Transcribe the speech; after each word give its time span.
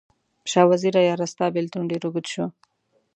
شاه 0.51 0.67
وزیره 0.71 1.01
یاره، 1.09 1.25
ستا 1.33 1.45
بیلتون 1.55 1.83
ډیر 1.91 2.01
اوږد 2.05 2.25
شو 2.33 2.45